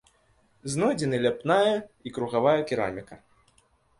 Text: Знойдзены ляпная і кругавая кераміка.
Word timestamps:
Знойдзены 0.75 1.19
ляпная 1.25 1.75
і 2.09 2.13
кругавая 2.17 2.57
кераміка. 2.71 3.15